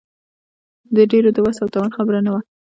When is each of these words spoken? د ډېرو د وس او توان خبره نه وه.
د 0.95 0.97
ډېرو 1.11 1.29
د 1.33 1.37
وس 1.45 1.57
او 1.63 1.71
توان 1.73 1.89
خبره 1.97 2.19
نه 2.25 2.29
وه. 2.33 2.41